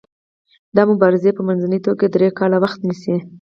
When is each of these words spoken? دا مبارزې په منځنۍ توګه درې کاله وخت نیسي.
دا 0.75 0.83
مبارزې 0.91 1.31
په 1.37 1.41
منځنۍ 1.47 1.79
توګه 1.87 2.05
درې 2.15 2.29
کاله 2.39 2.57
وخت 2.63 2.79
نیسي. 2.87 3.15